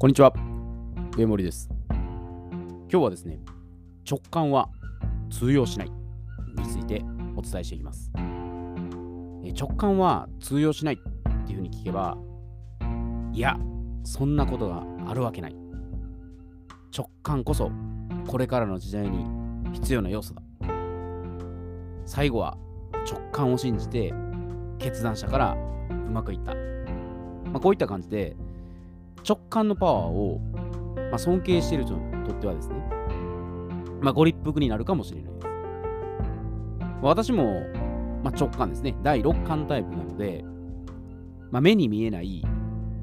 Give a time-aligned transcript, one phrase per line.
[0.00, 0.32] こんにちは。
[1.16, 1.68] 上森です。
[1.90, 3.40] 今日はですね、
[4.08, 4.68] 直感は
[5.28, 7.02] 通用しないについて
[7.34, 8.12] お伝えしていきます。
[9.44, 12.16] え直感は通用しないっていうふうに聞けば、
[13.32, 13.58] いや、
[14.04, 15.56] そんなことがあるわけない。
[16.96, 17.72] 直感こそ
[18.28, 19.26] これからの時代に
[19.72, 20.42] 必要な要素だ。
[22.06, 22.56] 最後は
[23.04, 24.14] 直感を信じて
[24.78, 25.56] 決断したから
[25.90, 26.54] うまくいった。
[27.50, 28.36] まあ、こういった感じで
[29.26, 30.40] 直感のパワーを、
[31.10, 32.76] まあ、尊敬している人にとってはですね、
[34.00, 35.46] まあ、ご立腹になるかもしれないです。
[37.02, 37.62] 私も、
[38.24, 40.44] まあ、直感ですね、第6感タイプなので、
[41.50, 42.44] まあ、目に見えない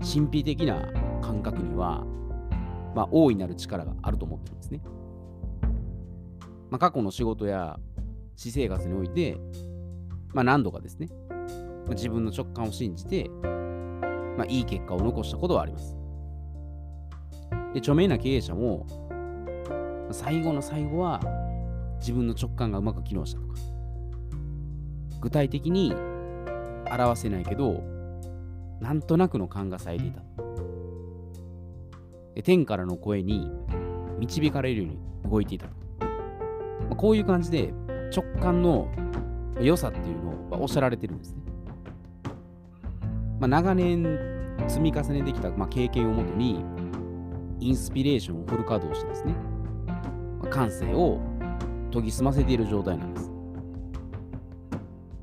[0.02, 0.82] 神秘的な
[1.22, 2.04] 感覚には、
[2.96, 4.82] まあ、大いなる力があると思ってるんですね。
[6.70, 7.80] まあ、過去の仕事や
[8.36, 9.38] 私生活において、
[10.34, 11.08] まあ、何度かですね、
[11.86, 13.30] まあ、自分の直感を信じて、
[14.38, 15.96] まあ、いい結果を残したことはあります。
[17.76, 18.87] で、著名な経営者も、
[20.09, 21.20] 最後の最後は
[21.99, 23.54] 自分の直感がうまく機能したとか、
[25.20, 25.93] 具体的に
[26.90, 27.84] 表せないけど、
[28.79, 30.21] なんとなくの勘が咲いていた。
[32.35, 33.51] で天からの声に
[34.20, 35.65] 導かれるように動いていた。
[35.68, 35.73] ま
[36.91, 37.73] あ、こういう感じで
[38.15, 38.87] 直感の
[39.59, 41.41] 良さっていうのをおっしゃられてるんですね。
[43.41, 44.18] まあ、長年
[44.70, 46.63] 積み重ねてきた、まあ、経験をもとに、
[47.60, 49.34] インスピレーションをフル稼働してですね、
[50.42, 51.20] まあ、感性を
[51.92, 53.32] 研ぎ澄ませている状態なんです。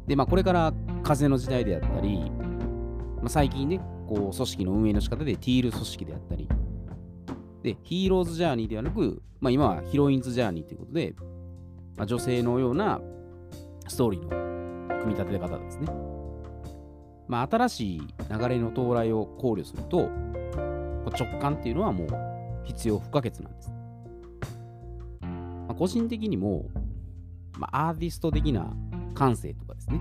[0.07, 0.73] で、まあ、これから
[1.03, 2.31] 風の時代であったり、
[3.17, 6.49] まあ、最近ね、こう組織の運営の仕方でティール組織であったり、
[7.63, 11.15] で、ヒーローズジャーニーではなく、まあ、今はヒロインズジャーニーということで、
[11.97, 13.01] まあ、女性のような
[13.89, 15.87] ストーリーの組み立て方ですね。
[17.29, 20.11] まあ、新しい流れの到来を考慮すると、
[21.13, 22.09] 直感っていうのはもう
[22.65, 23.71] 必要不可欠なんです。
[25.21, 26.67] まあ、個人的にも、
[27.59, 28.75] まあ、アーティスト的な
[29.15, 30.01] 感性とかですね、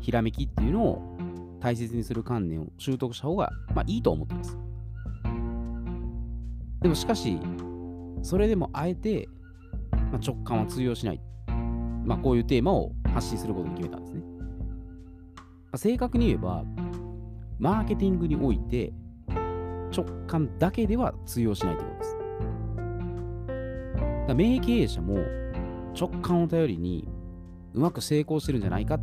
[0.00, 1.16] ひらめきっていうのを
[1.60, 4.58] 大切にする観念を習得した方が、まあ、いいと思ってます。
[6.82, 7.40] でもしかし、
[8.22, 9.28] それでもあえて、
[10.12, 11.20] まあ、直感は通用しない。
[12.04, 14.20] まあ、こういうテーマを発信することに決めたんですね。
[14.20, 15.42] ま
[15.72, 16.64] あ正確に言えば、
[17.58, 18.92] マーケティングにおいて
[19.94, 22.16] 直感だけでは通用しないということです。
[24.28, 25.18] だ名経営者も
[25.98, 27.08] 直感を頼りに
[27.74, 29.00] うまく成功してるんじゃないかっ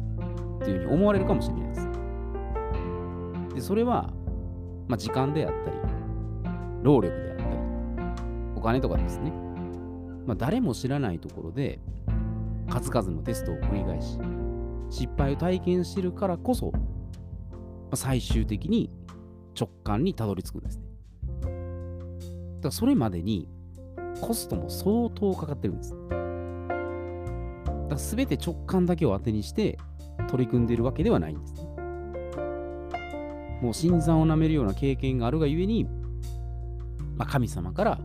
[0.63, 1.89] ていうふうに思われるかもしれないです。
[3.55, 4.11] で、それは、
[4.87, 5.77] まあ、時間であったり、
[6.81, 7.49] 労力であったり、
[8.55, 9.31] お金とかですね。
[10.25, 11.79] まあ、誰も知らないところで
[12.69, 14.17] 数々のテストを繰り返し、
[14.89, 16.71] 失敗を体験してるからこそ、
[17.91, 18.89] ま最終的に
[19.59, 20.83] 直感にたどり着くんですね。
[21.41, 21.53] だか
[22.65, 23.47] らそれまでに
[24.21, 25.91] コストも相当かかってるんです。
[25.91, 29.77] だから全て直感だけを当てにして
[30.29, 31.63] 取り組んでいるわけではないんですね。
[33.61, 35.85] もう新参を舐めるような経験があるがゆえに、
[37.15, 37.99] まあ、神様から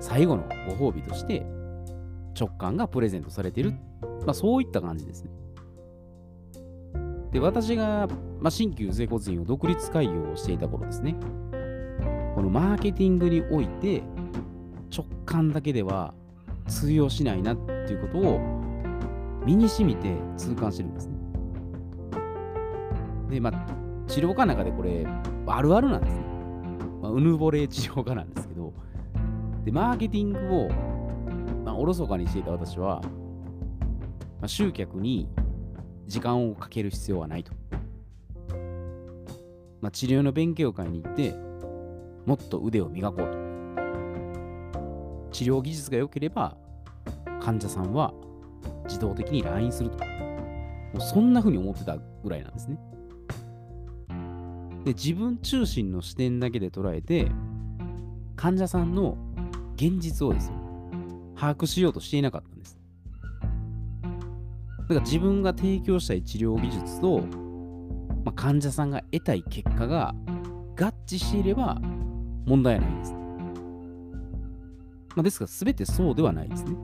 [0.00, 0.44] 最後の
[0.78, 1.46] ご褒美として
[2.38, 3.72] 直感がプレゼントされている、
[4.26, 5.30] まあ、そういった感じですね。
[7.32, 8.08] で、私が、
[8.40, 11.14] まあ、新旧整骨院を独立開業していた頃ですね、
[12.34, 14.02] このマーケティングにおいて
[14.94, 16.14] 直感だけでは
[16.66, 18.40] 通用しないなっていうことを
[19.44, 21.14] 身に染みて痛感してるんですね。
[23.30, 25.06] で、まあ、治療科の中でこれ、
[25.46, 26.24] あるあるなんですね。
[27.00, 28.72] まあ、うぬぼれ治療科なんですけど、
[29.64, 30.68] で、マーケティングを、
[31.64, 35.28] まあ、おろそかにしていた私は、まあ、集客に
[36.10, 37.52] 時間をかける必要はないと。
[39.80, 41.36] まあ、治療の勉強会に行って、
[42.26, 43.32] もっと腕を磨こうと。
[45.30, 46.56] 治療技術が良ければ、
[47.40, 48.12] 患者さんは
[48.86, 49.98] 自動的に LINE すると。
[49.98, 50.04] も
[50.96, 52.76] うそんな風に思ってたぐらいなんですね。
[54.84, 57.30] で、自分中心の視点だけで捉えて、
[58.34, 59.16] 患者さんの
[59.76, 60.54] 現実をですよ、
[61.36, 62.79] 把握しようとしていなかったんです。
[64.90, 67.20] だから自分が提供したい治療技術と、
[68.24, 70.16] まあ、患者さんが得たい結果が
[70.76, 71.76] 合致していれば
[72.44, 73.12] 問題ないんです。
[75.14, 76.76] まあ、ですが、全てそうではないですね。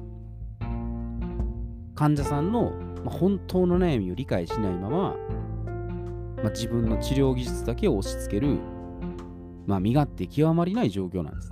[1.97, 2.73] 患者さんの、
[3.07, 5.17] 本当の悩みを理解しないまま、
[6.37, 8.59] まあ、自分の治療技術だけを押し付ける、
[9.67, 11.51] まあ、身勝手極まりない状況なんです。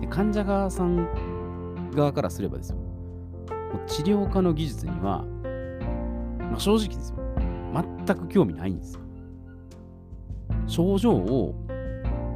[0.00, 2.78] で患者側さん側からすればですよ、
[3.86, 5.24] 治療科の技術には、
[6.38, 7.18] まあ、正直ですよ、
[8.06, 9.00] 全く興味ないんですよ。
[10.66, 11.54] 症状を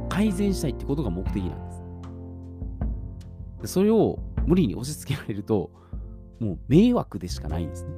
[0.09, 1.83] 改善したいってことが目的なんです。
[3.61, 5.71] でそれを無理に押し付けられると、
[6.39, 7.91] もう迷惑でしかないんですね。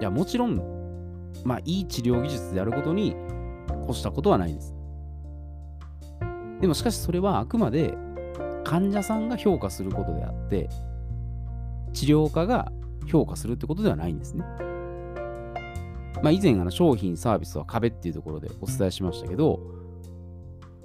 [0.00, 0.56] いや、もちろん、
[1.44, 3.16] まあ、いい治療技術であることに
[3.88, 4.74] 越したことはないです。
[6.60, 7.94] でもしかしそれはあくまで
[8.64, 10.68] 患者さんが評価することであって、
[11.96, 12.70] 治療家が
[13.06, 14.44] 評価するってことではないんですね。
[16.22, 19.60] まあ、以前あの商品サービスは壁っていうところでお伝えしましたけど、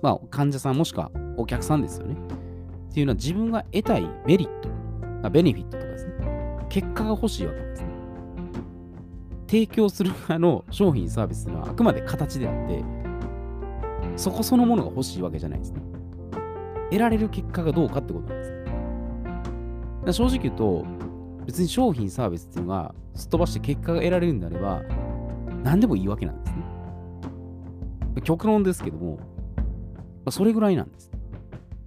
[0.01, 2.15] まあ、患者さんもしくはお客さんですよね。
[2.89, 6.13] っていうのは自分が得たいメリット、まあ、ベネフィットとかですね、
[6.69, 7.89] 結果が欲しいわけですね。
[9.47, 12.83] 提供する側の商品サービスというのはあくまで形であって、
[14.15, 15.81] そこそのものが欲しいわけじゃないですね。
[16.89, 18.60] 得られる結果がどうかってことなんです。
[20.06, 20.86] 正直言うと、
[21.45, 24.81] 別に商品サービスっていうのがすっ飛ばして結果が得られるんであれば、
[25.63, 26.62] 何でもいいわけなんですね。
[28.24, 29.19] 極論ですけども、
[30.30, 31.12] それぐらいなんです。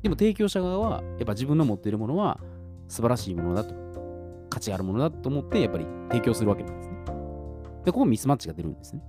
[0.02, 2.40] でも提供者側は、やっぱ自分の持っているものは
[2.88, 3.74] 素晴らしいものだと、
[4.50, 6.94] 価値あるものだと思って、やっぱり提供するわけなんですね。
[7.84, 9.02] で、ここミスマッチが出るんですね。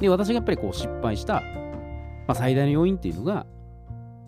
[0.00, 1.40] で、私がやっぱりこう失敗した、
[2.26, 3.44] まあ、最大の要因っていうのが、ま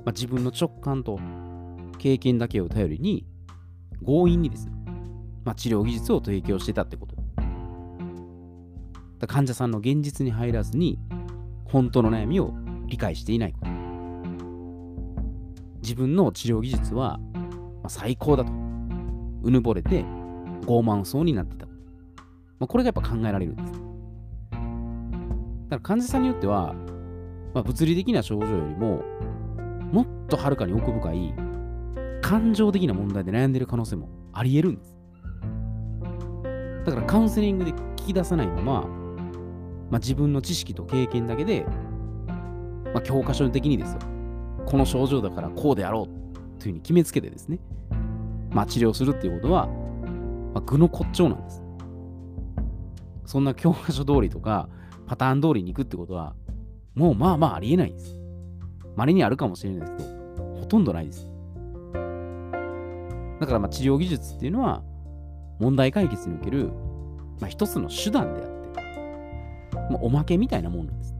[0.06, 1.18] あ、自分の直感と
[1.98, 3.26] 経験だけを頼りに、
[4.04, 4.72] 強引にですね、
[5.44, 7.18] まあ、治療技術を提供してたってこと。
[9.26, 10.98] 患者さんの現実に入らずに、
[11.64, 12.54] 本当の悩みを
[12.86, 13.70] 理解していないこと。
[15.82, 17.18] 自分の治療技術は、
[17.82, 18.52] まあ、最高だと。
[19.42, 20.04] うぬぼれて
[20.62, 21.78] 傲慢そうになってたこと。
[22.60, 23.72] まあ、これがやっぱ考えられるんです。
[23.72, 23.82] だか
[25.70, 26.74] ら患者さんによっては、
[27.54, 29.02] まあ、物理的な症状よりも、
[29.92, 31.34] もっとはるかに奥深い
[32.28, 34.94] 感情的な問題で悩んでる可能性もあり得るんです。
[36.84, 38.62] だからカウンセリングで聞き出さないまま、
[39.90, 41.64] まあ、自分の知識と経験だけで、
[42.92, 44.00] まあ、教科書的にですよ、
[44.66, 47.60] この症状だからこうであろうというふうに決めつけてですね、
[48.50, 49.66] まあ、治療するっていうことは、
[50.52, 51.62] まあ、具の骨頂なんです。
[53.24, 54.68] そんな教科書通りとか、
[55.06, 56.34] パターン通りに行くってことは、
[56.94, 58.20] もうまあまあありえないです。
[58.96, 61.37] 稀にあるかもしれないですけど、ほとんどないです。
[63.40, 64.82] だからまあ治療技術っていうのは、
[65.58, 66.70] 問題解決における、
[67.40, 68.80] まあ、一つの手段であって、
[69.90, 71.14] まあ、おまけみたいなもんなんです。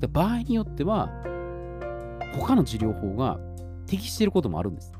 [0.00, 1.10] で場合によっては、
[2.34, 3.38] 他の治療法が
[3.86, 4.92] 適していることもあるんです。
[4.92, 4.98] だ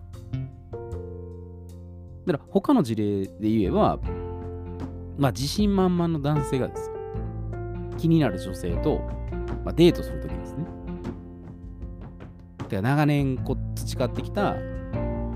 [2.35, 3.99] から他の事例で言えば、
[5.19, 6.91] まあ、自信満々の男性がです、
[7.99, 9.01] 気になる女性と、
[9.65, 10.67] まあ、デートするときですね。
[12.69, 14.57] で長年こう培ってきた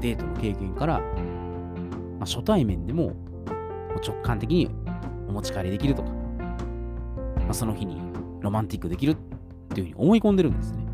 [0.01, 3.13] デートの経験から、まあ、初対面でも
[4.07, 4.71] 直感的に
[5.29, 8.01] お持ち帰りできるとか、まあ、その日に
[8.41, 9.17] ロマンティックできるっ
[9.75, 10.85] ていうふうに思い込んでるんですね。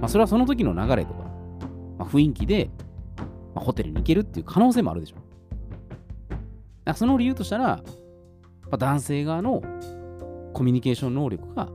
[0.00, 1.20] まあ、それはその時の流れとか、
[1.98, 2.70] まあ、雰囲気で、
[3.54, 5.16] まあ、ホテルに行けるっていう可能性もあるでしょ。
[6.84, 7.82] だその理由としたら、ま
[8.72, 9.62] あ、男性側の
[10.52, 11.66] コミュニケーション能力が、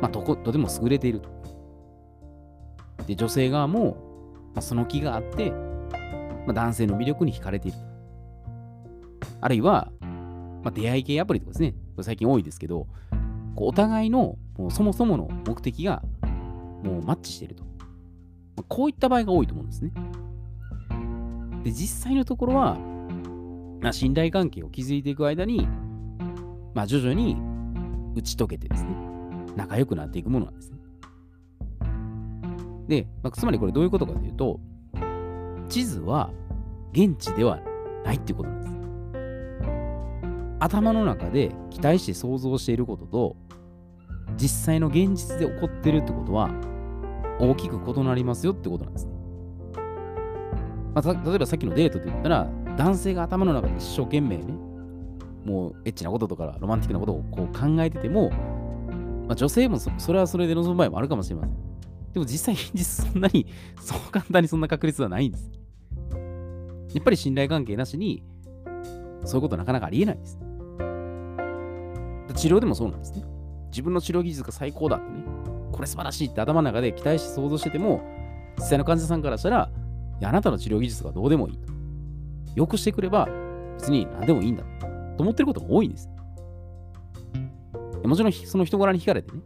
[0.00, 1.28] まあ、どことでも優れていると。
[3.06, 3.96] で、女性側も、
[4.54, 7.78] まあ、その気があって、まあ、男性の魅力に惹かれている。
[9.40, 9.90] あるいは、
[10.62, 12.86] まあ、出会い系アプリとかですね、これ最近多いですけど、
[13.54, 16.02] こうお互いのもうそもそもの目的が
[16.82, 17.64] もうマッチしていると。
[17.64, 19.92] まあ、こういった場合が多いと思うんですね。
[21.64, 22.76] で、実際のところは、
[23.80, 25.66] まあ、信頼関係を築いていく間に、
[26.74, 27.36] まあ、徐々に
[28.14, 28.90] 打ち解けてですね、
[29.56, 30.73] 仲良くなっていくものなんですね。
[32.88, 34.60] で、まあ、つまりこれどういうことかというと、
[35.68, 36.30] 地図は
[36.92, 37.60] 現地では
[38.04, 38.74] ないっていうことなんです。
[40.60, 43.36] 頭の中で期待して想像していることと、
[44.36, 46.50] 実際の現実で起こってるってことは、
[47.40, 49.12] 大きく異なりますよってことなんですね。
[50.94, 54.54] まあ、例えばさっきのデートで言ったら、男性が頭の中で一生懸命ね、
[55.44, 61.63] もうエッチなこととかロマンティックなことをこう考えてても、まあ、女性もそれはそれで望む場合もあるかもしれません。
[62.14, 63.46] でも実際現実そんなに、
[63.80, 65.50] そう簡単にそんな確率はないんです。
[66.94, 68.22] やっぱり信頼関係なしに、
[69.24, 70.38] そういうことなかなかありえないです。
[72.36, 73.24] 治療でもそうなんですね。
[73.70, 75.24] 自分の治療技術が最高だってね、
[75.72, 78.00] これ素晴らしいって頭の中で期待して想像してても、
[78.58, 79.70] 実際の患者さんからしたら、
[80.20, 81.72] いや、あなたの治療技術がどうでもいいと。
[82.54, 83.28] よくしてくれば、
[83.76, 84.62] 別に何でもいいんだ
[85.16, 86.08] と思ってることも多いんです。
[88.04, 89.40] もちろん、その人柄に惹かれてね、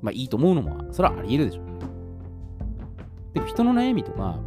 [0.00, 1.73] まあいいと思うのも、それはあり得るでしょう。
[3.34, 4.38] でも人の悩みとか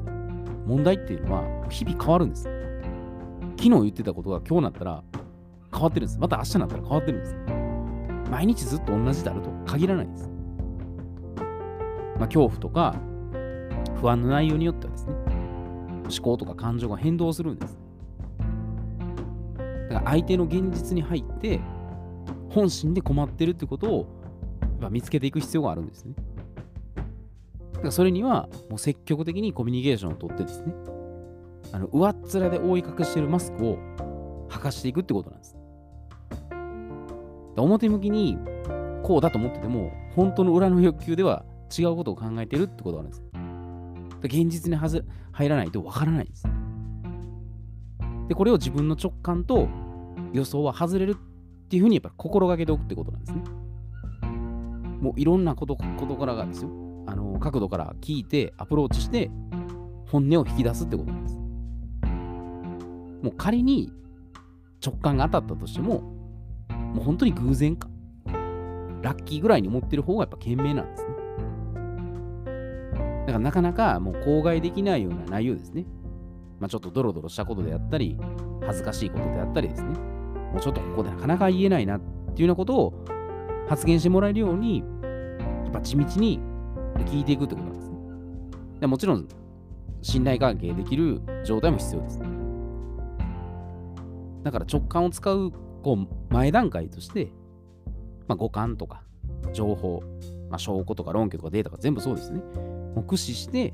[0.66, 2.44] 問題っていうのは日々変わるんです。
[3.58, 5.04] 昨日言ってたことが今日になったら
[5.72, 6.20] 変わってるんです。
[6.20, 7.36] また明日になったら変わってるんです。
[8.32, 10.30] 毎日ずっと同じであると限らないです。
[12.18, 12.96] まあ、恐怖とか
[14.00, 15.14] 不安の内容によってはですね、
[16.10, 17.78] 思考とか感情が変動するんです。
[19.90, 21.60] だから相手の現実に入って、
[22.50, 24.08] 本心で困ってるってことを
[24.90, 26.14] 見つけていく必要があるんですね。
[27.90, 30.74] それにはもう積極的にコミュニケーションをとってですね、
[31.72, 33.78] あの上っ面で覆い隠しているマスクを
[34.50, 35.58] 剥がしていくってことなんです。
[37.56, 38.38] 表向きに
[39.04, 41.46] こうだと思ってても、本当の裏の欲求では
[41.78, 43.24] 違うことを考えてるってことなんです。
[44.24, 46.44] 現実にはず入らないとわからないんです。
[48.28, 49.70] で、これを自分の直感と
[50.34, 53.44] 予想は外れるっていうふうにやっぱり心がけておくってことなんですね。
[55.02, 56.87] もういろんなことことからがですよ。
[57.40, 59.32] 角度から聞いてアプローチして
[60.08, 61.36] 本音を引き出すってことなんです。
[63.24, 63.92] もう仮に
[64.86, 66.02] 直感が当たったとしても、
[66.70, 67.90] もう本当に偶然か、
[69.02, 71.10] ラッキーぐらいに思ってる方がやっぱ賢明なんですね。
[73.26, 75.86] だからなかなかもう口外できないような内容ですね。
[76.60, 78.18] まあ、ちょっとドロドロしたことであったり、
[78.66, 79.90] 恥ずかしいことであったりですね。
[79.90, 83.06] もうちょっとここでなかなか言えないなっていうようなことを
[83.68, 84.86] 発言してもらえるように、や
[85.70, 86.40] っぱ地道に
[87.04, 87.98] 聞いていくってことなんですね。
[88.80, 89.28] でもちろん、
[90.02, 92.22] 信頼関係できる状態も必要です。
[94.44, 95.52] だから直感を使う
[95.84, 97.32] こう前段階として、
[98.28, 99.04] まあ、五感とか
[99.54, 100.02] 情報、
[100.50, 102.40] まあ、証拠とか論拠とかデータが全部そうですね。
[102.40, 103.74] もう駆使して、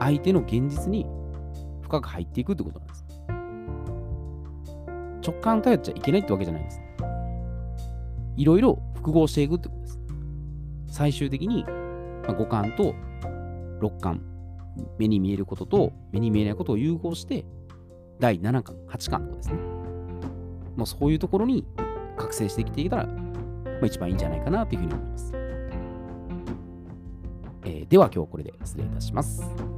[0.00, 1.06] 相手の現実に
[1.82, 3.06] 深く入っていくってことなんです。
[5.22, 6.80] 直感頼っちゃいけないってわけじゃないです。
[8.36, 10.00] いろいろ複合していくってことです。
[10.88, 11.64] 最終的に、
[12.26, 12.94] まあ、五感と
[13.80, 14.22] 六感、
[14.98, 17.44] 目に見えることと目に見えないことを融合して、
[18.18, 19.56] 第7巻、8巻とかですね。
[20.76, 21.64] まあそういうところに
[22.16, 23.12] 覚醒してきていたら、ま
[23.82, 25.32] あ、一番いいんじゃないかなというふうに思います。
[27.64, 29.75] えー、では今日これで失礼いたします。